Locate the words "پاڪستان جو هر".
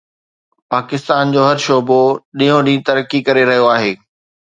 0.73-1.57